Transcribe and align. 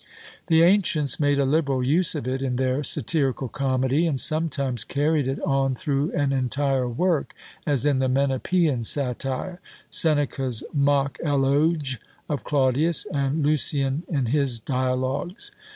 The 0.47 0.63
ancients 0.63 1.19
made 1.19 1.37
a 1.37 1.45
liberal 1.45 1.85
use 1.85 2.15
of 2.15 2.27
it 2.27 2.41
in 2.41 2.55
their 2.55 2.83
satirical 2.83 3.47
comedy, 3.47 4.07
and 4.07 4.19
sometimes 4.19 4.83
carried 4.83 5.27
it 5.27 5.39
on 5.43 5.75
through 5.75 6.11
an 6.13 6.31
entire 6.31 6.89
work, 6.89 7.35
as 7.67 7.85
in 7.85 7.99
the 7.99 8.09
Menippean 8.09 8.83
satire, 8.83 9.59
Seneca's 9.91 10.63
mock 10.73 11.19
Eloge 11.23 11.99
of 12.27 12.43
Claudius, 12.43 13.05
and 13.13 13.45
Lucian 13.45 14.01
in 14.07 14.25
his 14.25 14.57
Dialogues. 14.59 15.51